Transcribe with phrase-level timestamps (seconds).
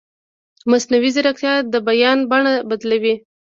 [0.71, 3.15] مصنوعي ځیرکتیا د بیان بڼه بدله کوي.